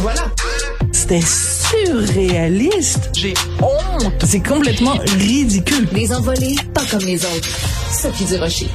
Voilà. 0.00 0.22
C'était 0.92 1.22
surréaliste. 1.22 3.10
J'ai 3.14 3.34
honte. 3.62 4.24
C'est 4.24 4.42
complètement 4.42 4.96
ridicule. 5.18 5.88
Les 5.92 6.12
envolées, 6.12 6.56
pas 6.74 6.84
comme 6.90 7.00
les 7.00 7.24
autres. 7.24 7.48
Sophie 7.90 8.24
Durocher. 8.24 8.68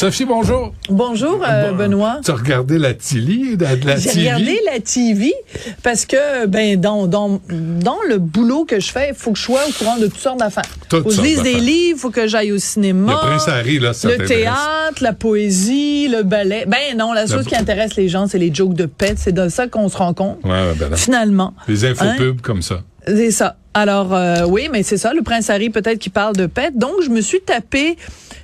Sophie, 0.00 0.24
bonjour. 0.24 0.72
Bonjour, 0.88 1.44
euh, 1.46 1.72
Benoît. 1.72 2.20
Tu 2.24 2.30
as 2.30 2.34
regardé 2.34 2.78
la 2.78 2.94
Tilly, 2.94 3.58
la, 3.58 3.76
la 3.76 3.96
J'ai 3.98 4.08
TV? 4.08 4.20
regardé 4.32 4.58
la 4.72 4.80
TV 4.80 5.34
parce 5.82 6.06
que 6.06 6.46
ben 6.46 6.80
dans, 6.80 7.06
dans, 7.06 7.38
dans 7.50 7.98
le 8.08 8.16
boulot 8.16 8.64
que 8.64 8.80
je 8.80 8.90
fais, 8.90 9.10
il 9.10 9.14
faut 9.14 9.32
que 9.32 9.38
je 9.38 9.42
sois 9.42 9.60
au 9.68 9.72
courant 9.72 9.98
de 9.98 10.06
toutes 10.06 10.16
sortes 10.16 10.38
d'affaires. 10.38 10.62
Toutes 10.88 11.02
faut 11.02 11.08
que 11.10 11.14
je 11.16 11.20
lise 11.20 11.42
des 11.42 11.60
livres, 11.60 11.98
faut 12.00 12.08
que 12.10 12.26
j'aille 12.26 12.50
au 12.50 12.56
cinéma. 12.58 13.12
Le 13.12 13.18
Prince 13.28 13.48
Harry, 13.48 13.78
là, 13.78 13.92
ça 13.92 14.08
Le 14.08 14.16
t'intéresse. 14.16 14.44
théâtre, 14.44 15.02
la 15.02 15.12
poésie, 15.12 16.08
le 16.08 16.22
ballet. 16.22 16.64
Ben 16.66 16.96
non, 16.96 17.12
la 17.12 17.26
chose 17.26 17.44
qui 17.44 17.54
intéresse 17.54 17.94
les 17.96 18.08
gens, 18.08 18.26
c'est 18.26 18.38
les 18.38 18.54
jokes 18.54 18.72
de 18.72 18.86
pète. 18.86 19.18
C'est 19.18 19.32
de 19.32 19.50
ça 19.50 19.66
qu'on 19.68 19.90
se 19.90 19.98
rend 19.98 20.14
compte. 20.14 20.38
Ouais, 20.44 20.72
ben. 20.78 20.96
Finalement. 20.96 21.52
Les 21.68 21.84
Hein? 21.84 21.90
infopubs 21.90 22.40
comme 22.40 22.62
ça. 22.62 22.80
C'est 23.06 23.30
ça. 23.32 23.56
Alors 23.72 24.14
euh, 24.14 24.44
oui, 24.46 24.68
mais 24.70 24.82
c'est 24.82 24.96
ça, 24.96 25.14
le 25.14 25.22
prince 25.22 25.48
Harry 25.48 25.70
peut-être 25.70 25.98
qui 25.98 26.10
parle 26.10 26.34
de 26.34 26.46
pète. 26.46 26.76
Donc 26.76 26.94
je 27.04 27.10
me 27.10 27.20
suis 27.20 27.40
tapé 27.40 27.96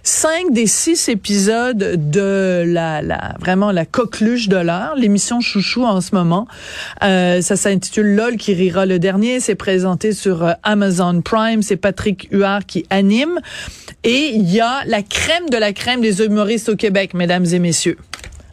cinq 0.05 0.52
des 0.52 0.69
six 0.69 1.09
épisodes 1.09 2.11
de 2.11 2.62
la, 2.65 3.02
la 3.02 3.35
vraiment 3.41 3.73
la 3.73 3.85
coqueluche 3.85 4.49
de 4.49 4.57
l'heure, 4.57 4.95
l'émission 4.97 5.41
chouchou 5.41 5.85
en 5.85 6.01
ce 6.01 6.15
moment. 6.15 6.47
Euh, 7.02 7.41
ça 7.41 7.57
s'intitule 7.57 8.15
LOL 8.15 8.37
qui 8.37 8.55
rira 8.55 8.87
le 8.87 9.01
dernier. 9.01 9.41
C'est 9.41 9.57
présenté 9.57 10.12
sur 10.12 10.45
euh, 10.45 10.52
Amazon 10.62 11.21
Prime. 11.23 11.61
C'est 11.61 11.77
Patrick 11.77 12.29
Huard 12.30 12.65
qui 12.65 12.87
anime. 12.91 13.41
Et 14.05 14.30
il 14.33 14.49
y 14.49 14.61
a 14.61 14.85
la 14.87 15.02
crème 15.02 15.51
de 15.51 15.57
la 15.57 15.73
crème 15.73 16.01
des 16.01 16.23
humoristes 16.23 16.69
au 16.69 16.77
Québec, 16.77 17.15
mesdames 17.15 17.47
et 17.47 17.59
messieurs. 17.59 17.99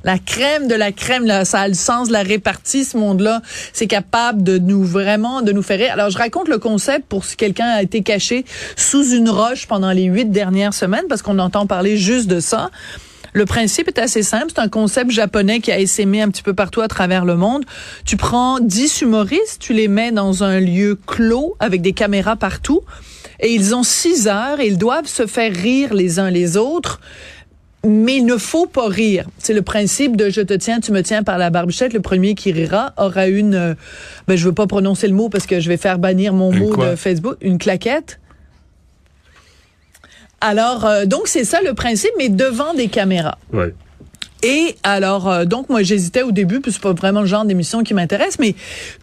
La 0.03 0.17
crème 0.17 0.67
de 0.67 0.75
la 0.75 0.91
crème, 0.91 1.25
là, 1.25 1.45
ça 1.45 1.62
a 1.62 1.67
le 1.67 1.73
sens 1.73 2.09
de 2.09 2.13
la 2.13 2.23
répartie, 2.23 2.84
ce 2.84 2.98
monde-là. 2.98 3.41
C'est 3.71 3.88
capable 3.88 4.43
de 4.43 4.57
nous 4.57 4.84
vraiment, 4.84 5.41
de 5.41 5.54
nous 5.54 5.62
faire 5.62 5.79
rire. 5.79 5.93
Alors, 5.93 6.09
je 6.09 6.18
raconte 6.18 6.49
le 6.49 6.57
concept 6.57 7.05
pour 7.07 7.23
si 7.23 7.37
quelqu'un 7.37 7.68
a 7.68 7.82
été 7.82 8.01
caché 8.01 8.43
sous 8.76 9.12
une 9.12 9.29
roche 9.29 9.65
pendant 9.65 9.91
les 9.91 10.04
huit 10.04 10.29
dernières 10.29 10.74
semaines, 10.74 11.05
parce 11.07 11.21
qu'on 11.21 11.40
entend 11.40 11.68
parler 11.68 11.96
juste 11.96 12.27
de 12.27 12.41
ça. 12.41 12.70
Le 13.31 13.46
principe 13.46 13.87
est 13.87 13.98
assez 13.98 14.24
simple. 14.24 14.48
C'est 14.49 14.62
un 14.62 14.68
concept 14.68 15.09
japonais 15.09 15.59
qui 15.59 15.71
a 15.71 15.79
essaimé 15.79 16.21
un 16.21 16.29
petit 16.29 16.43
peu 16.43 16.54
partout 16.54 16.81
à 16.81 16.87
travers 16.87 17.24
le 17.24 17.35
monde. 17.35 17.63
Tu 18.05 18.18
prends 18.18 18.59
10 18.59 19.01
humoristes, 19.01 19.57
tu 19.59 19.74
les 19.74 19.87
mets 19.87 20.12
dans 20.12 20.43
un 20.43 20.59
lieu 20.59 20.99
clos 21.07 21.55
avec 21.59 21.81
des 21.81 21.93
caméras 21.93 22.35
partout 22.35 22.81
et 23.40 23.54
ils 23.54 23.76
ont 23.76 23.84
six 23.84 24.27
heures 24.27 24.59
et 24.59 24.68
ils 24.68 24.77
doivent 24.77 25.07
se 25.07 25.26
faire 25.26 25.54
rire 25.54 25.93
les 25.93 26.20
uns 26.20 26.29
les 26.29 26.57
autres 26.57 26.99
mais 27.85 28.17
il 28.17 28.26
ne 28.26 28.37
faut 28.37 28.65
pas 28.65 28.87
rire. 28.87 29.27
C'est 29.37 29.53
le 29.53 29.62
principe 29.62 30.15
de 30.15 30.29
je 30.29 30.41
te 30.41 30.53
tiens, 30.53 30.79
tu 30.79 30.91
me 30.91 31.01
tiens 31.03 31.23
par 31.23 31.37
la 31.37 31.49
barbichette. 31.49 31.93
Le 31.93 31.99
premier 31.99 32.34
qui 32.34 32.51
rira 32.51 32.93
aura 32.98 33.27
une, 33.27 33.55
euh, 33.55 33.73
ben 34.27 34.37
je 34.37 34.45
veux 34.45 34.53
pas 34.53 34.67
prononcer 34.67 35.07
le 35.07 35.13
mot 35.13 35.29
parce 35.29 35.45
que 35.45 35.59
je 35.59 35.67
vais 35.67 35.77
faire 35.77 35.99
bannir 35.99 36.34
mon 36.34 36.51
Une 36.51 36.59
mot 36.59 36.70
quoi? 36.70 36.91
de 36.91 36.95
Facebook, 36.95 37.37
une 37.41 37.57
claquette. 37.57 38.20
Alors, 40.40 40.85
euh, 40.85 41.05
donc 41.05 41.27
c'est 41.27 41.43
ça 41.45 41.62
le 41.62 41.73
principe, 41.73 42.12
mais 42.17 42.29
devant 42.29 42.73
des 42.73 42.87
caméras. 42.87 43.37
Ouais. 43.51 43.73
Et 44.43 44.75
alors, 44.84 45.29
euh, 45.29 45.45
donc 45.45 45.70
moi 45.70 45.84
j'hésitais 45.84 46.21
au 46.21 46.31
début, 46.31 46.59
puis 46.59 46.71
c'est 46.73 46.81
pas 46.81 46.91
vraiment 46.91 47.21
le 47.21 47.27
genre 47.27 47.45
d'émission 47.45 47.81
qui 47.84 47.93
m'intéresse, 47.93 48.40
mais 48.40 48.55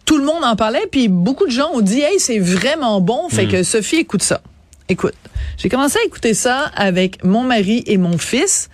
tout 0.04 0.18
le 0.18 0.24
monde 0.24 0.44
en 0.44 0.54
parlait, 0.54 0.86
puis 0.90 1.08
beaucoup 1.08 1.46
de 1.46 1.50
gens 1.50 1.70
ont 1.72 1.80
dit, 1.80 2.00
hey, 2.00 2.18
c'est 2.18 2.38
vraiment 2.38 3.00
bon, 3.00 3.28
fait 3.30 3.46
que 3.46 3.62
Sophie 3.62 3.96
écoute 3.96 4.22
ça. 4.22 4.42
Écoute, 4.90 5.14
j'ai 5.56 5.68
commencé 5.68 5.98
à 6.02 6.06
écouter 6.06 6.34
ça 6.34 6.70
avec 6.76 7.24
mon 7.24 7.42
mari 7.42 7.82
et 7.86 7.96
mon 7.96 8.18
fils, 8.18 8.68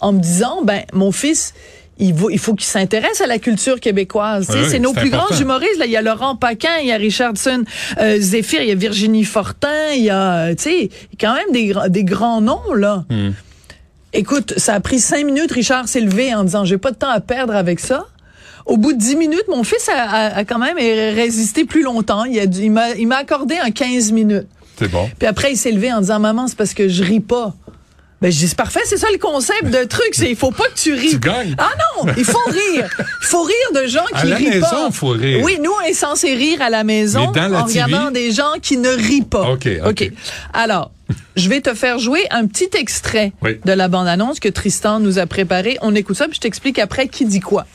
en 0.00 0.12
me 0.12 0.20
disant, 0.20 0.62
ben 0.64 0.82
mon 0.92 1.12
fils. 1.12 1.54
Il, 2.00 2.14
faut 2.38 2.54
qu'il 2.54 2.64
s'intéresse 2.68 3.20
à 3.20 3.26
la 3.26 3.40
culture 3.40 3.80
québécoise. 3.80 4.46
Oui, 4.54 4.60
c'est 4.70 4.78
nos 4.78 4.92
plus 4.92 5.08
important. 5.08 5.26
grands 5.34 5.40
humoristes. 5.40 5.78
Là, 5.78 5.86
il 5.86 5.90
y 5.90 5.96
a 5.96 6.00
Laurent 6.00 6.36
Paquin, 6.36 6.76
il 6.80 6.86
y 6.86 6.92
a 6.92 6.96
Richardson 6.96 7.64
euh, 8.00 8.20
Zéphyr, 8.20 8.62
il 8.62 8.68
y 8.68 8.70
a 8.70 8.76
Virginie 8.76 9.24
Fortin, 9.24 9.90
il 9.96 10.04
y 10.04 10.10
a, 10.10 10.46
euh, 10.46 10.54
tu 10.54 10.62
sais, 10.62 10.90
quand 11.20 11.34
même 11.34 11.50
des, 11.50 11.74
des 11.88 12.04
grands 12.04 12.40
noms 12.40 12.72
là. 12.72 13.04
Hmm. 13.10 13.30
Écoute, 14.12 14.54
ça 14.58 14.74
a 14.74 14.80
pris 14.80 15.00
cinq 15.00 15.26
minutes. 15.26 15.50
Richard 15.50 15.88
s'est 15.88 16.00
levé 16.00 16.32
en 16.32 16.44
disant, 16.44 16.64
j'ai 16.64 16.78
pas 16.78 16.92
de 16.92 16.96
temps 16.96 17.10
à 17.10 17.18
perdre 17.18 17.56
avec 17.56 17.80
ça. 17.80 18.06
Au 18.64 18.76
bout 18.76 18.92
de 18.92 18.98
dix 18.98 19.16
minutes, 19.16 19.48
mon 19.48 19.64
fils 19.64 19.88
a, 19.88 20.00
a- 20.00 20.36
a 20.36 20.44
quand 20.44 20.60
même 20.60 20.76
résisté 20.76 21.64
plus 21.64 21.82
longtemps. 21.82 22.24
Il, 22.24 22.70
m'a 22.70 22.90
il 22.90 23.12
accordé 23.12 23.56
un 23.56 23.72
15 23.72 24.12
minutes. 24.12 24.46
C'est 24.78 24.88
bon. 24.90 25.10
Puis 25.18 25.26
après, 25.28 25.52
il 25.52 25.56
s'est 25.56 25.72
levé 25.72 25.92
en 25.92 26.00
disant, 26.00 26.18
maman, 26.20 26.46
c'est 26.46 26.56
parce 26.56 26.74
que 26.74 26.88
je 26.88 27.02
ris 27.02 27.20
pas. 27.20 27.54
Ben, 28.20 28.32
je 28.32 28.36
dis, 28.38 28.48
c'est 28.48 28.56
parfait, 28.56 28.80
c'est 28.84 28.96
ça 28.96 29.06
le 29.12 29.18
concept 29.18 29.66
de 29.66 29.84
truc, 29.84 30.08
c'est 30.12 30.28
il 30.28 30.34
faut 30.34 30.50
pas 30.50 30.64
que 30.64 30.74
tu 30.74 30.92
ris. 30.92 31.10
Tu 31.10 31.18
gagnes. 31.20 31.54
Ah 31.56 31.70
non, 32.04 32.12
il 32.16 32.24
faut 32.24 32.36
rire. 32.48 32.88
Il 32.98 33.26
faut 33.26 33.44
rire 33.44 33.82
de 33.82 33.86
gens 33.86 34.02
À 34.12 34.22
qui 34.22 34.26
la 34.26 34.36
rient 34.36 34.48
maison, 34.50 34.66
pas. 34.68 34.86
il 34.88 34.92
faut 34.94 35.08
rire. 35.10 35.40
Oui, 35.44 35.58
nous, 35.62 35.70
on 35.70 35.86
est 35.88 35.92
censé 35.92 36.34
rire 36.34 36.60
à 36.60 36.68
la 36.68 36.82
maison 36.82 37.30
la 37.32 37.62
en 37.62 37.64
TV? 37.66 37.80
regardant 37.84 38.10
des 38.10 38.32
gens 38.32 38.54
qui 38.60 38.76
ne 38.76 38.88
rient 38.88 39.22
pas. 39.22 39.48
OK, 39.50 39.68
OK. 39.86 40.10
Alors, 40.52 40.90
je 41.36 41.48
vais 41.48 41.60
te 41.60 41.74
faire 41.74 42.00
jouer 42.00 42.26
un 42.32 42.46
petit 42.48 42.68
extrait 42.76 43.32
Oui. 43.40 43.60
de 43.64 43.72
la 43.72 43.86
bande-annonce 43.86 44.40
que 44.40 44.48
Tristan 44.48 44.98
nous 44.98 45.20
a 45.20 45.26
préparé. 45.26 45.78
On 45.80 45.94
écoute 45.94 46.16
ça, 46.16 46.24
puis 46.26 46.34
je 46.34 46.40
t'explique 46.40 46.80
après 46.80 47.06
qui 47.06 47.24
dit 47.24 47.38
quoi. 47.40 47.66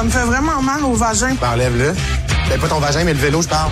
Ça 0.00 0.06
me 0.06 0.10
fait 0.10 0.24
vraiment 0.24 0.62
mal 0.62 0.82
au 0.82 0.94
vagin. 0.94 1.36
Ben, 1.38 1.50
enlève-le. 1.52 1.92
Ben, 2.48 2.58
pas 2.58 2.68
ton 2.68 2.78
vagin, 2.78 3.04
mais 3.04 3.12
le 3.12 3.18
vélo, 3.18 3.42
je 3.42 3.48
parle. 3.48 3.70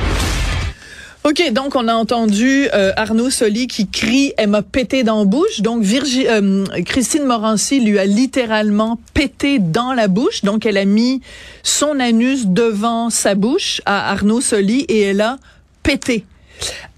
OK, 1.24 1.52
donc 1.54 1.74
on 1.74 1.88
a 1.88 1.94
entendu 1.94 2.68
euh, 2.74 2.92
Arnaud 2.98 3.30
Soli 3.30 3.66
qui 3.66 3.88
crie 3.88 4.34
«Elle 4.36 4.50
m'a 4.50 4.60
pété 4.60 5.04
dans 5.04 5.20
la 5.20 5.24
bouche». 5.24 5.60
Donc 5.62 5.82
Virgi 5.82 6.26
euh, 6.28 6.66
Christine 6.84 7.24
Morancy 7.24 7.80
lui 7.80 7.98
a 7.98 8.04
littéralement 8.04 9.00
pété 9.14 9.58
dans 9.58 9.94
la 9.94 10.06
bouche. 10.06 10.42
Donc 10.42 10.66
elle 10.66 10.76
a 10.76 10.84
mis 10.84 11.22
son 11.62 11.98
anus 11.98 12.44
devant 12.44 13.08
sa 13.08 13.34
bouche 13.34 13.80
à 13.86 14.12
Arnaud 14.12 14.42
Soli 14.42 14.80
et 14.80 15.00
elle 15.00 15.22
a 15.22 15.38
pété. 15.82 16.26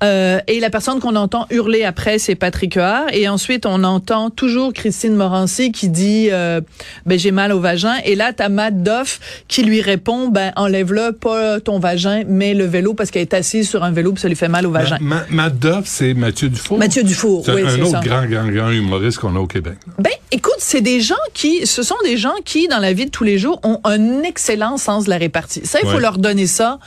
Euh, 0.03 0.41
et 0.47 0.61
la 0.61 0.71
personne 0.71 0.99
qu'on 1.01 1.15
entend 1.17 1.47
hurler 1.51 1.85
après, 1.85 2.19
c'est 2.19 2.35
Patrick 2.35 2.75
Huard. 2.75 3.05
Et 3.13 3.29
ensuite, 3.29 3.67
on 3.67 3.85
entend 3.85 4.31
toujours 4.31 4.73
Christine 4.73 5.15
Morancy 5.15 5.73
qui 5.73 5.89
dit 5.91 6.29
euh, 6.31 6.61
ben, 7.05 7.19
j'ai 7.19 7.31
mal 7.33 7.53
au 7.53 7.61
vagin. 7.61 7.97
Et 8.05 8.15
là, 8.15 8.33
t'as 8.33 8.49
Matt 8.49 8.83
Doff 8.83 9.21
qui 9.49 9.63
lui 9.63 9.83
répond 9.83 10.29
ben 10.29 10.53
enlève-le, 10.57 11.13
pas 11.13 11.61
ton 11.61 11.79
vagin, 11.79 12.23
mais 12.27 12.55
le 12.55 12.65
vélo 12.65 12.95
parce 12.95 13.11
qu'elle 13.11 13.23
est 13.23 13.35
assise 13.35 13.69
sur 13.69 13.85
un 13.85 13.91
vélo 13.91 14.13
puis 14.13 14.23
ça 14.23 14.29
lui 14.29 14.37
fait 14.37 14.49
mal 14.49 14.67
au 14.67 14.71
vagin. 14.71 14.97
Ma, 15.01 15.25
Matt 15.29 15.59
Duff, 15.59 15.83
c'est 15.85 16.15
Mathieu 16.15 16.49
Dufour. 16.49 16.79
Mathieu 16.79 17.03
Dufour, 17.03 17.43
C'est 17.45 17.53
oui, 17.55 17.63
un 17.67 17.71
c'est 17.71 17.83
autre 17.83 17.91
ça. 17.91 18.01
grand, 18.01 18.25
grand, 18.27 18.47
grand 18.49 18.71
humoriste 18.71 19.19
qu'on 19.19 19.37
a 19.37 19.39
au 19.39 19.47
Québec. 19.47 19.75
Ben, 19.99 20.13
écoute, 20.33 20.55
c'est 20.59 20.81
des 20.81 21.01
gens 21.01 21.15
qui, 21.35 21.67
ce 21.67 21.83
sont 21.83 21.97
des 22.05 22.17
gens 22.17 22.35
qui, 22.45 22.69
dans 22.69 22.79
la 22.79 22.93
vie 22.95 23.05
de 23.07 23.11
tous 23.11 23.25
les 23.25 23.37
jours, 23.39 23.61
ont 23.65 23.81
un 23.85 24.23
excellent 24.23 24.79
sens 24.79 25.05
de 25.05 25.11
la 25.11 25.19
répartie. 25.19 25.61
Ça, 25.65 25.79
il 25.83 25.89
faut 25.89 25.97
Ouais. 25.97 26.01
leur 26.01 26.19
donner 26.19 26.47
ça. 26.47 26.79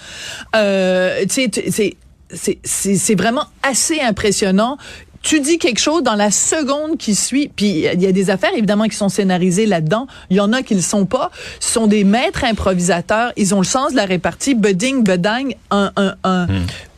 Euh, 0.56 1.24
tu 1.30 1.50
sais, 1.72 1.98
c'est, 2.36 3.16
vraiment 3.16 3.46
assez 3.62 4.00
impressionnant. 4.02 4.78
Tu 5.22 5.40
dis 5.40 5.58
quelque 5.58 5.80
chose 5.80 6.04
dans 6.04 6.16
la 6.16 6.32
seconde 6.32 6.98
qui 6.98 7.16
suit, 7.16 7.50
puis 7.56 7.86
il 7.94 8.02
y 8.02 8.08
a 8.08 8.12
des 8.12 8.30
affaires 8.30 8.54
évidemment 8.54 8.86
qui 8.86 8.98
sont 8.98 9.08
scénarisées 9.08 9.66
là-dedans. 9.66 10.08
Il 10.30 10.36
y 10.36 10.40
en 10.42 10.52
a 10.52 10.64
qui 10.64 10.76
le 10.76 10.82
sont 10.82 11.06
pas. 11.06 11.32
Ce 11.62 11.72
sont 11.72 11.88
des 11.88 12.04
maîtres 12.04 12.44
improvisateurs. 12.44 13.32
Ils 13.38 13.56
ont 13.56 13.60
le 13.60 13.66
sens 13.66 13.92
de 13.92 13.96
la 13.96 14.06
répartie. 14.06 14.54
Beding, 14.54 15.04
bedang, 15.04 15.56
un, 15.72 15.92
un, 15.96 16.16
un, 16.26 16.48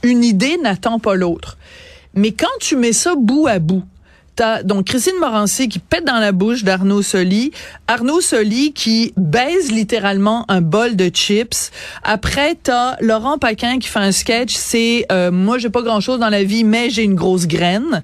une 0.02 0.24
idée 0.24 0.58
n'attend 0.58 0.98
pas 0.98 1.14
l'autre. 1.14 1.58
Mais 2.16 2.32
quand 2.32 2.48
tu 2.60 2.78
mets 2.78 2.94
ça 2.94 3.14
bout 3.16 3.46
à 3.46 3.60
bout, 3.60 3.84
Donc 4.66 4.88
Christine 4.88 5.16
Morancy 5.20 5.70
qui 5.70 5.80
pète 5.80 6.04
dans 6.04 6.20
la 6.20 6.32
bouche 6.32 6.64
d'Arnaud 6.64 7.02
Soli, 7.02 7.52
Arnaud 7.88 8.20
Soli 8.20 8.74
qui 8.74 9.14
baise 9.16 9.72
littéralement 9.72 10.46
un 10.50 10.62
bol 10.62 10.96
de 10.96 11.08
chips. 11.08 11.72
Après 12.04 12.56
t'as 12.62 12.98
Laurent 13.00 13.38
Paquin 13.38 13.80
qui 13.80 13.88
fait 13.88 14.00
un 14.00 14.12
sketch, 14.12 14.54
c'est 14.54 15.06
euh, 15.12 15.32
moi 15.32 15.58
j'ai 15.58 15.70
pas 15.70 15.82
grand 15.82 16.02
chose 16.02 16.20
dans 16.20 16.30
la 16.30 16.44
vie 16.44 16.66
mais 16.66 16.90
j'ai 16.90 17.04
une 17.04 17.16
grosse 17.16 17.48
graine. 17.48 18.04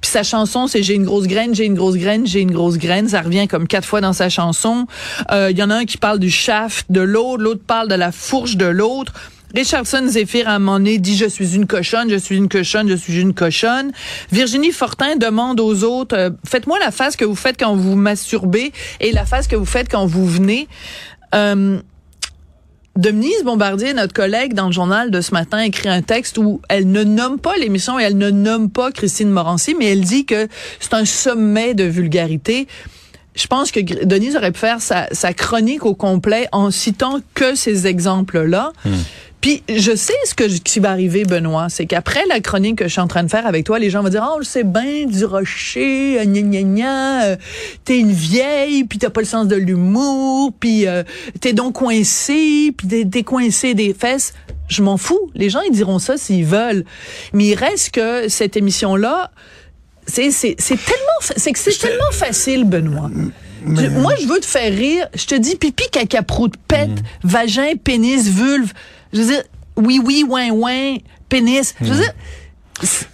Puis 0.00 0.10
sa 0.10 0.22
chanson 0.22 0.68
c'est 0.68 0.82
j'ai 0.82 0.94
une 0.94 1.04
grosse 1.04 1.26
graine, 1.26 1.54
j'ai 1.54 1.64
une 1.64 1.74
grosse 1.74 1.96
graine, 1.96 2.26
j'ai 2.26 2.40
une 2.40 2.52
grosse 2.52 2.78
graine. 2.78 3.08
Ça 3.08 3.20
revient 3.20 3.48
comme 3.48 3.66
quatre 3.66 3.86
fois 3.86 4.00
dans 4.00 4.12
sa 4.12 4.28
chanson. 4.28 4.86
Euh, 5.32 5.50
Il 5.50 5.58
y 5.58 5.62
en 5.62 5.70
a 5.70 5.74
un 5.74 5.84
qui 5.84 5.98
parle 5.98 6.20
du 6.20 6.30
shaft 6.30 6.86
de 6.90 7.00
l'autre, 7.00 7.42
l'autre 7.42 7.62
parle 7.66 7.88
de 7.88 7.96
la 7.96 8.12
fourche 8.12 8.56
de 8.56 8.66
l'autre. 8.66 9.12
Richardson 9.54 10.04
Zephyr 10.06 10.48
à 10.48 10.54
un 10.54 10.58
moment 10.58 10.78
donné 10.78 10.98
dit 10.98 11.16
je 11.16 11.26
suis 11.26 11.54
une 11.54 11.66
cochonne, 11.66 12.10
je 12.10 12.16
suis 12.16 12.36
une 12.36 12.48
cochonne, 12.48 12.88
je 12.88 12.94
suis 12.94 13.20
une 13.20 13.34
cochonne. 13.34 13.92
Virginie 14.30 14.72
Fortin 14.72 15.16
demande 15.16 15.60
aux 15.60 15.84
autres 15.84 16.16
euh, 16.16 16.30
faites-moi 16.46 16.78
la 16.78 16.90
face 16.90 17.16
que 17.16 17.24
vous 17.24 17.34
faites 17.34 17.58
quand 17.58 17.74
vous 17.76 17.96
masturbez 17.96 18.72
et 19.00 19.12
la 19.12 19.26
face 19.26 19.46
que 19.46 19.56
vous 19.56 19.66
faites 19.66 19.90
quand 19.90 20.06
vous 20.06 20.26
venez. 20.26 20.68
Euh, 21.34 21.80
Denise 22.96 23.42
Bombardier, 23.42 23.94
notre 23.94 24.12
collègue 24.12 24.52
dans 24.52 24.66
le 24.66 24.72
journal 24.72 25.10
de 25.10 25.22
ce 25.22 25.32
matin, 25.32 25.60
écrit 25.60 25.88
un 25.88 26.02
texte 26.02 26.36
où 26.36 26.60
elle 26.68 26.90
ne 26.90 27.02
nomme 27.04 27.38
pas 27.38 27.56
l'émission 27.56 27.98
et 27.98 28.02
elle 28.02 28.18
ne 28.18 28.30
nomme 28.30 28.68
pas 28.70 28.92
Christine 28.92 29.30
Morancy, 29.30 29.74
mais 29.78 29.86
elle 29.86 30.02
dit 30.02 30.26
que 30.26 30.46
c'est 30.78 30.92
un 30.92 31.06
sommet 31.06 31.72
de 31.72 31.84
vulgarité. 31.84 32.68
Je 33.34 33.46
pense 33.46 33.70
que 33.70 33.80
Denise 34.04 34.36
aurait 34.36 34.52
pu 34.52 34.58
faire 34.58 34.82
sa, 34.82 35.06
sa 35.12 35.32
chronique 35.32 35.86
au 35.86 35.94
complet 35.94 36.48
en 36.52 36.70
citant 36.70 37.20
que 37.32 37.54
ces 37.54 37.86
exemples-là. 37.86 38.72
Puis 39.42 39.62
je 39.68 39.94
sais 39.94 40.14
ce 40.24 40.34
que 40.34 40.44
qui 40.44 40.78
va 40.80 40.90
arriver, 40.92 41.24
Benoît, 41.24 41.66
c'est 41.68 41.84
qu'après 41.84 42.24
la 42.28 42.40
chronique 42.40 42.76
que 42.78 42.84
je 42.84 42.92
suis 42.92 43.00
en 43.00 43.08
train 43.08 43.24
de 43.24 43.28
faire 43.28 43.44
avec 43.46 43.66
toi, 43.66 43.78
les 43.80 43.90
gens 43.90 44.02
vont 44.02 44.08
dire, 44.08 44.24
oh, 44.34 44.40
c'est 44.42 44.62
bien 44.64 45.04
du 45.06 45.24
rocher, 45.24 46.20
euh, 46.20 46.24
gna 46.24 46.40
gna 46.42 46.62
gna, 46.62 47.22
euh, 47.24 47.36
t'es 47.84 47.98
une 47.98 48.12
vieille, 48.12 48.84
puis 48.84 48.98
t'as 49.00 49.10
pas 49.10 49.20
le 49.20 49.26
sens 49.26 49.48
de 49.48 49.56
l'humour, 49.56 50.52
puis 50.58 50.86
euh, 50.86 51.02
t'es 51.40 51.52
donc 51.52 51.74
coincé, 51.74 52.72
puis 52.76 52.86
t'es, 52.86 53.04
t'es 53.04 53.24
coincé 53.24 53.74
des 53.74 53.92
fesses. 53.94 54.32
Je 54.68 54.80
m'en 54.80 54.96
fous. 54.96 55.30
Les 55.34 55.50
gens, 55.50 55.60
ils 55.60 55.72
diront 55.74 55.98
ça 55.98 56.16
s'ils 56.16 56.46
veulent. 56.46 56.84
Mais 57.34 57.46
il 57.46 57.54
reste 57.54 57.90
que 57.90 58.28
cette 58.28 58.56
émission-là, 58.56 59.32
c'est, 60.06 60.30
c'est, 60.30 60.54
c'est 60.58 60.76
tellement, 60.82 61.20
fa- 61.20 61.34
c'est 61.36 61.52
que 61.52 61.58
c'est 61.58 61.76
tellement 61.78 62.10
facile, 62.12 62.64
Benoît. 62.64 63.10
Moi, 63.64 64.14
je 64.20 64.26
veux 64.26 64.40
te 64.40 64.46
faire 64.46 64.72
rire. 64.72 65.08
Je 65.14 65.26
te 65.26 65.34
dis 65.34 65.56
pipi, 65.56 65.84
caca, 65.90 66.22
prout, 66.22 66.52
pète, 66.68 66.90
vagin, 67.22 67.72
pénis, 67.82 68.28
vulve. 68.28 68.72
Je 69.12 69.20
veux 69.20 69.26
dire, 69.26 69.42
oui, 69.76 70.00
oui, 70.04 70.24
ouin, 70.28 70.50
ouin, 70.50 70.96
pénis. 71.28 71.74
Je 71.80 71.86
veux 71.92 72.00
dire, 72.00 72.12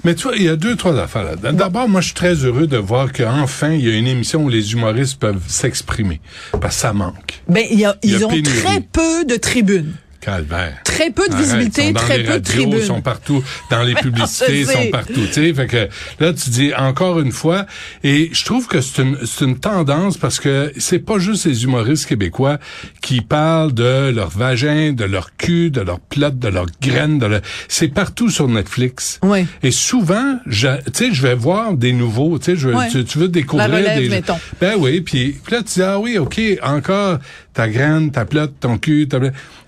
Mais 0.05 0.15
tu 0.15 0.23
vois, 0.25 0.37
il 0.37 0.43
y 0.45 0.49
a 0.49 0.57
deux, 0.57 0.77
trois 0.77 0.99
affaires 0.99 1.25
là-dedans. 1.25 1.53
D'abord, 1.53 1.89
moi, 1.89 2.01
je 2.01 2.07
suis 2.07 2.15
très 2.15 2.35
heureux 2.35 2.67
de 2.67 2.77
voir 2.79 3.13
qu'enfin, 3.13 3.73
il 3.73 3.87
y 3.87 3.91
a 3.91 3.97
une 3.97 4.07
émission 4.07 4.43
où 4.45 4.49
les 4.49 4.73
humoristes 4.73 5.19
peuvent 5.21 5.43
s'exprimer. 5.47 6.21
Parce 6.61 6.77
que 6.77 6.81
ça 6.83 6.93
manque. 6.93 7.43
ben, 7.49 7.65
il 7.71 7.79
y 7.81 7.85
a- 7.85 7.97
Il 8.03 8.11
y 8.11 8.15
a 8.15 8.19
ils 8.19 8.25
ont 8.25 8.29
très 8.43 8.81
peu 8.81 9.25
de 9.25 9.37
tribunes. 9.37 9.93
Calvaire. 10.21 10.79
Très 10.85 11.11
peu 11.11 11.29
de 11.29 11.33
Arrête, 11.35 11.45
visibilité, 11.45 11.93
dans 11.93 12.01
très 12.01 12.19
les 12.19 12.25
peu 12.25 12.29
de 12.31 12.33
radios, 12.35 12.53
tribunes. 12.63 12.79
Ils 12.81 12.85
sont 12.87 13.01
partout, 13.01 13.43
dans 13.71 13.83
les 13.83 13.95
publicités, 14.03 14.61
ils 14.61 14.67
je 14.67 14.73
sont 14.73 14.91
partout. 14.91 15.27
Tu 15.27 15.33
sais, 15.33 15.55
fait 15.55 15.67
que 15.67 15.89
là, 16.19 16.33
tu 16.33 16.51
dis 16.51 16.73
encore 16.75 17.21
une 17.21 17.31
fois, 17.33 17.67
et 18.03 18.31
je 18.33 18.45
trouve 18.45 18.67
que 18.67 18.81
c'est 18.81 19.03
une, 19.03 19.17
c'est 19.25 19.45
une 19.45 19.59
tendance 19.59 20.17
parce 20.19 20.41
que 20.41 20.73
c'est 20.77 20.99
pas 20.99 21.19
juste 21.19 21.47
les 21.47 21.63
humoristes 21.65 22.07
québécois 22.07 22.59
qui 23.01 23.21
parlent 23.21 23.73
de 23.73 24.11
leur 24.11 24.31
vagin, 24.31 24.93
de 24.93 25.05
leur 25.05 25.37
cul, 25.37 25.71
de 25.71 25.81
leur 25.83 26.01
plot, 26.01 26.31
de 26.31 26.49
leur 26.49 26.67
graine, 26.83 27.19
de 27.19 27.27
leur... 27.27 27.41
c'est 27.69 27.89
partout 27.89 28.29
sur 28.31 28.49
Netflix. 28.49 29.21
Ouais. 29.23 29.47
Et 29.63 29.71
souvent, 29.71 30.39
je, 30.47 30.69
tu 30.87 30.93
sais, 30.93 31.13
je 31.13 31.23
vais 31.23 31.35
voir 31.35 31.75
des 31.75 31.93
nouveaux, 31.93 32.39
tu 32.39 32.47
sais, 32.47 32.57
je, 32.57 32.69
Ouais. 32.69 32.89
tu, 32.91 33.05
tu 33.05 33.19
veux 33.19 33.29
découvrir 33.29 33.69
La 33.69 33.77
relève, 33.77 33.99
des 34.03 34.09
mettons. 34.09 34.39
ben 34.61 34.75
oui, 34.79 35.01
puis 35.01 35.37
là 35.51 35.59
tu 35.59 35.75
dis 35.75 35.83
ah 35.83 35.99
oui, 35.99 36.19
OK, 36.19 36.41
encore 36.63 37.19
ta 37.59 37.69
graine, 37.69 38.13
ta 38.13 38.25
plotte, 38.25 38.55
ton 38.61 38.79
cul, 38.79 39.09
ta 39.09 39.19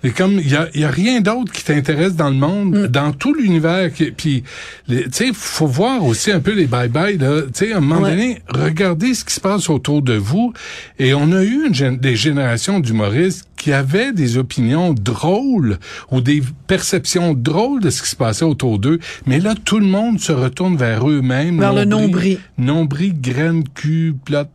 et 0.04 0.10
comme 0.10 0.34
il 0.34 0.48
y 0.48 0.54
a, 0.54 0.69
y 0.76 0.84
a 0.84 0.90
rien 0.90 1.20
d'autre 1.20 1.50
qui 1.52 1.64
t'intéresse 1.64 2.14
dans 2.14 2.28
le 2.31 2.37
monde, 2.37 2.76
Mm. 2.84 2.87
dans 2.87 3.10
tout 3.12 3.34
l'univers 3.34 3.92
qui- 3.92 4.12
puis 4.12 4.44
tu 4.88 5.02
sais 5.10 5.31
faut 5.34 5.66
voir 5.66 6.04
aussi 6.04 6.31
un 6.31 6.38
peu 6.38 6.52
les 6.54 6.66
bye 6.69 6.88
bye 6.88 7.19
là, 7.19 7.42
tu 7.42 7.48
sais 7.52 7.72
à 7.72 7.78
un 7.78 7.81
moment 7.81 8.02
Ouais. 8.02 8.10
donné, 8.10 8.42
regardez 8.48 9.12
ce 9.14 9.25
qui 9.25 9.34
se 9.34 9.40
passe 9.40 9.69
autour 9.69 10.02
de 10.02 10.14
vous 10.14 10.52
et 11.00 11.14
on 11.14 11.32
a 11.32 11.42
eu 11.42 11.66
une 11.66 11.96
des 11.96 12.14
générations 12.14 12.78
d'humoristes 12.78 13.48
qui 13.60 13.72
avaient 13.72 14.12
des 14.12 14.38
opinions 14.38 14.92
drôles 14.94 15.78
ou 16.10 16.20
des 16.20 16.42
perceptions 16.66 17.34
drôles 17.34 17.80
de 17.80 17.90
ce 17.90 18.02
qui 18.02 18.08
se 18.08 18.16
passait 18.16 18.44
autour 18.44 18.78
d'eux, 18.78 18.98
mais 19.26 19.38
là 19.38 19.54
tout 19.64 19.78
le 19.78 19.86
monde 19.86 20.18
se 20.18 20.32
retourne 20.32 20.76
vers 20.76 21.08
eux-mêmes, 21.08 21.58
Vers 21.60 21.72
le 21.74 21.84
nombril. 21.84 22.38
nombril, 22.58 23.20
graine, 23.20 23.64
cul, 23.74 24.14
plate, 24.24 24.48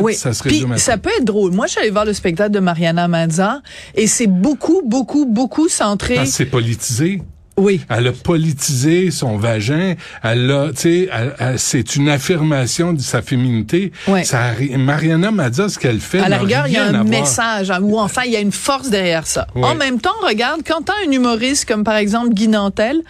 Oui. 0.00 0.14
ça 0.14 0.32
se 0.32 0.42
Puis 0.42 0.56
résume 0.56 0.72
à 0.72 0.78
ça 0.78 0.98
peut 0.98 1.10
être 1.16 1.24
drôle. 1.24 1.52
Moi, 1.52 1.66
je 1.66 1.72
suis 1.72 1.80
allée 1.80 1.90
voir 1.90 2.04
le 2.04 2.12
spectacle 2.12 2.50
de 2.52 2.58
Mariana 2.60 3.06
Mazza 3.06 3.62
et 3.94 4.06
c'est 4.08 4.26
beaucoup, 4.26 4.82
beaucoup, 4.84 5.26
beaucoup 5.26 5.68
centré. 5.68 6.26
C'est 6.26 6.46
politisé. 6.46 7.22
Oui. 7.56 7.80
Elle 7.88 8.08
a 8.08 8.12
politisé 8.12 9.10
son 9.10 9.36
vagin. 9.36 9.94
Elle 10.22 10.50
a, 10.50 10.70
tu 10.72 10.80
sais, 10.80 11.08
c'est 11.56 11.96
une 11.96 12.08
affirmation 12.08 12.92
de 12.92 13.00
sa 13.00 13.22
féminité. 13.22 13.92
Ouais. 14.08 14.24
Ça, 14.24 14.52
Mariana 14.76 15.30
Mazza, 15.30 15.68
ce 15.68 15.78
qu'elle 15.78 16.00
fait, 16.00 16.18
À 16.18 16.28
la 16.28 16.38
rigueur, 16.38 16.66
il 16.66 16.72
y 16.72 16.76
a 16.76 16.86
un 16.86 17.04
message, 17.04 17.70
hein, 17.70 17.78
ou 17.82 17.98
enfin, 17.98 18.22
il 18.26 18.32
y 18.32 18.36
a 18.36 18.40
une 18.40 18.52
force 18.52 18.90
derrière 18.90 19.26
ça. 19.26 19.46
En 19.54 19.74
même 19.74 20.00
temps, 20.00 20.14
regarde, 20.22 20.62
quand 20.66 20.82
t'as 20.82 20.94
un 21.06 21.10
humoriste 21.10 21.66
comme 21.66 21.84
par 21.84 21.96
exemple 21.96 22.30
Guy 22.30 22.48
Nantel, 22.48 23.02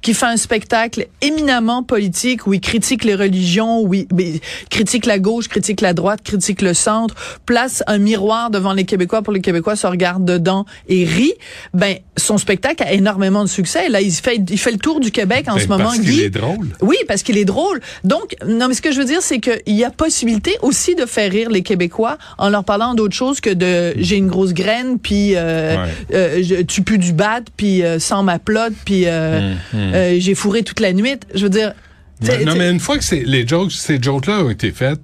qui 0.00 0.14
fait 0.14 0.26
un 0.26 0.36
spectacle 0.36 1.08
éminemment 1.20 1.82
politique 1.82 2.46
où 2.46 2.54
il 2.54 2.60
critique 2.60 3.04
les 3.04 3.14
religions, 3.14 3.80
où 3.82 3.92
il, 3.92 4.06
il 4.18 4.40
critique 4.70 5.06
la 5.06 5.18
gauche, 5.18 5.48
critique 5.48 5.80
la 5.80 5.92
droite, 5.92 6.22
critique 6.22 6.62
le 6.62 6.72
centre, 6.72 7.14
place 7.44 7.82
un 7.86 7.98
miroir 7.98 8.50
devant 8.50 8.72
les 8.72 8.84
Québécois 8.84 9.22
pour 9.22 9.32
les 9.32 9.40
Québécois 9.40 9.76
se 9.76 9.86
regardent 9.86 10.24
dedans 10.24 10.64
et 10.88 11.04
rit, 11.04 11.34
ben, 11.74 11.96
son 12.16 12.38
spectacle 12.38 12.82
a 12.82 12.92
énormément 12.92 13.44
de 13.44 13.48
succès. 13.48 13.89
Là, 13.90 14.00
il 14.00 14.12
fait, 14.12 14.40
il 14.50 14.58
fait 14.58 14.72
le 14.72 14.78
tour 14.78 15.00
du 15.00 15.10
Québec 15.10 15.46
en 15.48 15.54
Ben, 15.56 15.60
ce 15.62 15.66
moment, 15.68 15.84
parce 15.84 15.98
qu'il 16.00 16.20
est 16.20 16.30
drôle. 16.30 16.68
Oui, 16.80 16.96
parce 17.08 17.22
qu'il 17.22 17.36
est 17.36 17.44
drôle. 17.44 17.80
Donc, 18.04 18.34
non, 18.46 18.68
mais 18.68 18.74
ce 18.74 18.82
que 18.82 18.92
je 18.92 18.98
veux 18.98 19.04
dire, 19.04 19.20
c'est 19.22 19.38
qu'il 19.40 19.60
y 19.74 19.84
a 19.84 19.90
possibilité 19.90 20.56
aussi 20.62 20.94
de 20.94 21.06
faire 21.06 21.30
rire 21.30 21.50
les 21.50 21.62
Québécois 21.62 22.16
en 22.38 22.48
leur 22.48 22.64
parlant 22.64 22.94
d'autre 22.94 23.14
chose 23.14 23.40
que 23.40 23.50
de 23.50 23.92
j'ai 23.96 24.16
une 24.16 24.28
grosse 24.28 24.54
graine, 24.54 24.98
puis 24.98 25.32
euh, 25.36 25.76
Ouais. 25.76 25.88
euh, 26.14 26.42
je- 26.42 26.62
tu 26.62 26.82
pues 26.82 26.98
du 26.98 27.12
bat, 27.12 27.40
puis 27.56 27.82
euh, 27.82 27.98
sans 27.98 28.22
ma 28.22 28.38
plotte, 28.38 28.74
puis 28.84 29.02
euh, 29.06 29.54
euh, 29.74 30.16
j'ai 30.18 30.34
fourré 30.34 30.62
toute 30.62 30.80
la 30.80 30.92
nuit. 30.92 31.16
Je 31.34 31.42
veux 31.44 31.50
dire, 31.50 31.72
non, 32.44 32.54
mais 32.56 32.70
une 32.70 32.80
fois 32.80 32.98
que 32.98 33.04
c'est, 33.04 33.22
les 33.24 33.46
jokes, 33.46 33.72
ces 33.72 34.00
jokes-là 34.00 34.44
ont 34.44 34.50
été 34.50 34.72
faites, 34.72 35.00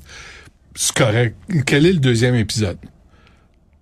c'est 0.74 0.92
correct. 0.94 1.34
Quel 1.64 1.86
est 1.86 1.92
le 1.92 1.98
deuxième 1.98 2.34
épisode? 2.34 2.76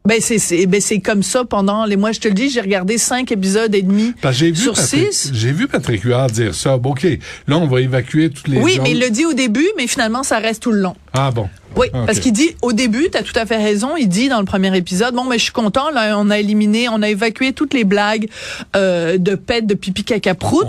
Ben 0.06 0.20
c'est 0.20 0.38
c'est 0.38 0.66
ben 0.66 0.82
c'est 0.82 1.00
comme 1.00 1.22
ça 1.22 1.46
pendant 1.46 1.86
les 1.86 1.96
mois. 1.96 2.12
Je 2.12 2.20
te 2.20 2.28
le 2.28 2.34
dis, 2.34 2.50
j'ai 2.50 2.60
regardé 2.60 2.98
cinq 2.98 3.32
épisodes 3.32 3.74
et 3.74 3.80
demi 3.80 4.12
Parce 4.20 4.34
que 4.34 4.40
j'ai 4.40 4.50
vu 4.50 4.60
sur 4.60 4.74
Patrick, 4.74 5.12
six. 5.14 5.30
j'ai 5.32 5.50
vu 5.50 5.66
Patrick 5.66 6.02
Huard 6.02 6.26
dire 6.26 6.54
ça. 6.54 6.76
Bon, 6.76 6.90
OK, 6.90 7.04
là, 7.48 7.56
on 7.56 7.66
va 7.66 7.80
évacuer 7.80 8.28
toutes 8.28 8.48
les 8.48 8.60
Oui, 8.60 8.78
mais 8.82 8.90
il 8.90 9.00
le 9.00 9.08
dit 9.08 9.24
au 9.24 9.32
début, 9.32 9.66
mais 9.78 9.86
finalement 9.86 10.22
ça 10.22 10.40
reste 10.40 10.62
tout 10.64 10.72
le 10.72 10.80
long. 10.80 10.94
Ah 11.14 11.30
bon. 11.30 11.48
Oui, 11.76 11.86
Ok. 11.92 12.06
parce 12.06 12.18
qu'il 12.20 12.32
dit 12.32 12.54
au 12.62 12.72
début, 12.72 13.08
tu 13.10 13.18
as 13.18 13.22
tout 13.22 13.32
à 13.36 13.46
fait 13.46 13.56
raison, 13.56 13.96
il 13.96 14.08
dit 14.08 14.28
dans 14.28 14.38
le 14.38 14.44
premier 14.44 14.76
épisode, 14.76 15.14
bon, 15.14 15.24
mais 15.24 15.38
je 15.38 15.44
suis 15.44 15.52
content, 15.52 15.90
là, 15.90 16.16
on 16.18 16.30
a 16.30 16.38
éliminé, 16.38 16.88
on 16.88 17.02
a 17.02 17.08
évacué 17.08 17.52
toutes 17.52 17.74
les 17.74 17.84
blagues 17.84 18.28
euh, 18.76 19.18
de 19.18 19.34
pète, 19.34 19.66
de 19.66 19.74
pipi, 19.74 20.04
caca, 20.04 20.34
prout. 20.34 20.66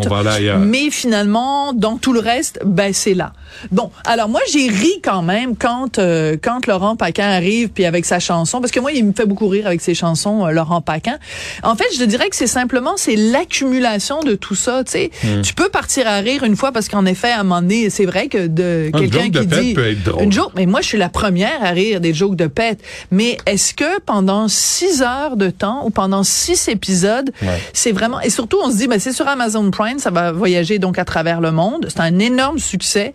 Mais 0.59 0.89
finalement, 0.89 1.73
dans 1.73 1.97
tout 1.97 2.13
le 2.13 2.19
reste, 2.19 2.59
ben 2.65 2.93
c'est 2.93 3.13
là. 3.13 3.33
Bon, 3.71 3.91
alors 4.05 4.27
moi 4.29 4.41
j'ai 4.51 4.67
ri 4.67 4.99
quand 5.03 5.21
même 5.21 5.55
quand 5.55 5.97
euh, 5.99 6.35
quand 6.41 6.67
Laurent 6.67 6.95
Paquin 6.95 7.27
arrive 7.29 7.69
puis 7.69 7.85
avec 7.85 8.05
sa 8.05 8.19
chanson, 8.19 8.59
parce 8.59 8.71
que 8.71 8.79
moi 8.79 8.91
il 8.91 9.05
me 9.05 9.13
fait 9.13 9.25
beaucoup 9.25 9.47
rire 9.47 9.67
avec 9.67 9.81
ses 9.81 9.93
chansons, 9.95 10.45
euh, 10.45 10.51
Laurent 10.51 10.81
Paquin. 10.81 11.17
En 11.63 11.75
fait, 11.75 11.85
je 11.93 11.99
te 11.99 12.03
dirais 12.03 12.29
que 12.29 12.35
c'est 12.35 12.47
simplement 12.47 12.93
c'est 12.97 13.15
l'accumulation 13.15 14.21
de 14.21 14.35
tout 14.35 14.55
ça. 14.55 14.83
Tu 14.83 14.91
sais, 14.91 15.11
Hmm. 15.23 15.41
tu 15.41 15.53
peux 15.53 15.69
partir 15.69 16.07
à 16.07 16.17
rire 16.17 16.43
une 16.43 16.55
fois 16.55 16.71
parce 16.71 16.89
qu'en 16.89 17.05
effet, 17.05 17.31
à 17.31 17.39
un 17.39 17.43
moment 17.43 17.61
donné, 17.61 17.89
c'est 17.89 18.05
vrai 18.05 18.27
que 18.27 18.47
de 18.47 18.89
Un 18.93 18.99
quelqu'un 18.99 19.29
de 19.29 19.39
qui 19.39 19.45
dit 19.47 19.73
peut 19.73 19.87
être 19.91 20.03
drôle. 20.03 20.23
une 20.23 20.31
joke, 20.31 20.51
mais 20.55 20.65
moi 20.65 20.81
je 20.81 20.87
suis 20.87 20.94
la 20.95 21.09
première 21.09 21.63
à 21.63 21.69
rire 21.69 21.99
des 22.01 22.13
jokes 22.13 22.35
de 22.35 22.47
pète. 22.47 22.79
Mais 23.11 23.37
est-ce 23.45 23.73
que 23.73 23.99
pendant 24.01 24.47
six 24.47 25.01
heures 25.01 25.37
de 25.37 25.49
temps 25.49 25.85
ou 25.85 25.89
pendant 25.89 26.23
six 26.23 26.67
épisodes, 26.67 27.31
Ouais. 27.41 27.59
c'est 27.73 27.91
vraiment 27.91 28.19
et 28.21 28.29
surtout 28.29 28.57
on 28.63 28.71
se 28.71 28.77
dit 28.77 28.87
ben 28.87 28.99
c'est 28.99 29.11
sur 29.13 29.27
Amazon 29.27 29.69
Prime, 29.71 29.99
ça 29.99 30.09
va 30.11 30.31
voyager 30.31 30.79
donc 30.79 30.97
à 30.99 31.05
travers 31.05 31.41
le 31.41 31.51
monde. 31.51 31.87
C'est 31.89 31.99
un 32.01 32.19
énorme 32.19 32.59
succès. 32.59 33.13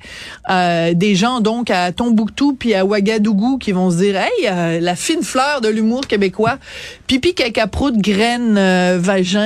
Euh, 0.51 0.95
des 0.95 1.15
gens 1.15 1.41
donc 1.41 1.71
à 1.71 1.93
Tombouctou 1.93 2.55
puis 2.59 2.75
à 2.75 2.85
Ouagadougou 2.85 3.59
qui 3.59 3.73
vont 3.73 3.91
se 3.91 3.97
dire 3.97 4.17
hey 4.17 4.31
euh, 4.49 4.81
la 4.81 4.95
fine 4.97 5.23
fleur 5.23 5.61
de 5.61 5.69
l'humour 5.69 6.03
québécois, 6.07 6.59
pipi 7.07 7.35
caca 7.35 7.67
prout 7.67 7.97
graine 7.97 8.57
euh, 8.59 8.99
vagin 9.01 9.41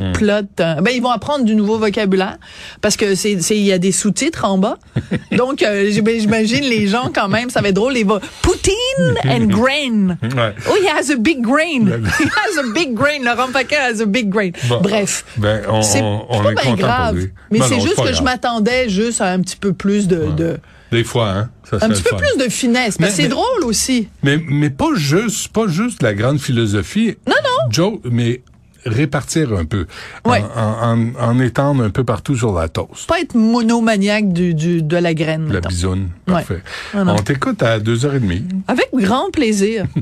euh, 0.00 0.12
plot. 0.12 0.32
euh, 0.60 0.74
ben 0.80 0.90
ils 0.94 1.02
vont 1.02 1.10
apprendre 1.10 1.44
du 1.44 1.54
nouveau 1.54 1.78
vocabulaire 1.78 2.38
parce 2.80 2.96
que 2.96 3.14
c'est 3.14 3.40
c'est 3.40 3.56
il 3.56 3.64
y 3.64 3.72
a 3.72 3.78
des 3.78 3.92
sous-titres 3.92 4.44
en 4.44 4.58
bas. 4.58 4.78
donc 5.36 5.58
j'im- 5.60 6.04
j'imagine 6.18 6.64
les 6.64 6.86
gens 6.86 7.10
quand 7.14 7.28
même 7.28 7.50
ça 7.50 7.60
va 7.60 7.68
être 7.68 7.78
drôle 7.80 7.92
les 7.94 8.04
va 8.04 8.20
poutine 8.42 9.14
and 9.24 9.46
grain. 9.48 10.16
Ouais. 10.22 10.54
Oh, 10.68 10.76
he 10.82 10.86
has 10.88 11.10
a 11.10 11.16
big 11.16 11.40
grain. 11.42 11.86
He 12.20 12.24
has 12.24 12.58
a 12.58 12.72
big 12.74 12.94
grain. 12.94 13.22
Laurent 13.24 13.52
Paquin 13.52 13.76
has 13.80 14.00
a 14.00 14.06
big 14.06 14.28
grain. 14.28 14.50
Bon. 14.68 14.80
Bref. 14.80 15.24
Ben, 15.36 15.62
on, 15.68 15.82
C'est 15.82 16.00
on, 16.02 16.26
on 16.30 16.42
pas 16.42 16.50
est 16.50 16.54
bien 16.54 16.62
content 16.64 16.76
grave. 16.76 17.08
pour 17.14 17.18
lui. 17.24 17.32
Mais 17.50 17.58
Ben 17.60 17.66
c'est 17.68 17.76
non, 17.78 17.82
juste 17.86 18.02
que 18.04 18.12
je 18.12 18.22
m'attendais 18.22 18.88
juste 18.88 19.20
à 19.20 19.26
un 19.32 19.40
petit 19.40 19.56
peu 19.56 19.72
plus 19.72 20.06
de, 20.08 20.26
de 20.36 20.58
Des 20.92 21.04
fois, 21.04 21.28
hein. 21.30 21.50
Ça, 21.68 21.76
un 21.82 21.88
petit 21.88 22.02
peu 22.02 22.10
fun. 22.10 22.16
plus 22.16 22.44
de 22.44 22.50
finesse. 22.50 22.96
Parce 22.96 22.96
que 22.96 23.02
Mais- 23.02 23.10
c'est 23.10 23.22
mais- 23.22 23.28
drôle 23.28 23.64
aussi. 23.64 24.08
Mais, 24.22 24.38
mais 24.48 24.70
pas 24.70 24.94
juste, 24.96 25.48
pas 25.48 25.68
juste 25.68 26.02
la 26.02 26.14
grande 26.14 26.40
philosophie. 26.40 27.16
Non, 27.28 27.34
non. 27.44 27.70
Joe, 27.70 27.98
mais 28.04 28.42
répartir 28.86 29.52
un 29.52 29.64
peu. 29.64 29.86
Ouais. 30.24 30.42
En, 30.56 30.98
en, 31.18 31.28
en 31.28 31.38
étendre 31.40 31.82
un 31.84 31.90
peu 31.90 32.04
partout 32.04 32.36
sur 32.36 32.52
la 32.52 32.68
toast. 32.68 33.06
Pas 33.06 33.20
être 33.20 33.34
monomaniaque 33.34 34.32
du, 34.32 34.54
du, 34.54 34.82
de 34.82 34.96
la 34.96 35.14
graine. 35.14 35.48
La 35.48 35.54
mettons. 35.54 35.68
bisoune. 35.68 36.08
Parfait. 36.26 36.62
On 36.94 37.16
t'écoute 37.16 37.62
à 37.62 37.78
2h30. 37.78 38.42
Avec 38.68 38.88
grand 38.94 39.30
plaisir. 39.30 39.84